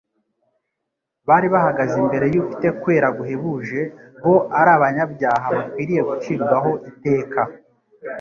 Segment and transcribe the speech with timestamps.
[1.27, 3.79] bari bahagaze imbere y'ufite kwera guhebuje,
[4.23, 7.41] bo ari abanyabyaha bakwiriye gucirwaho iteka.